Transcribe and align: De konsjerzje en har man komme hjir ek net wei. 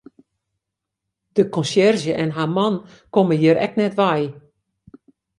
De 1.35 1.43
konsjerzje 1.57 2.13
en 2.15 2.31
har 2.37 2.47
man 2.55 2.73
komme 3.17 3.35
hjir 3.41 3.57
ek 3.65 3.73
net 3.81 3.93
wei. 4.01 4.23